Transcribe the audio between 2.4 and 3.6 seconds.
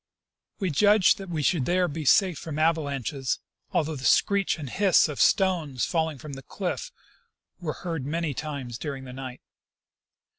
avalanches,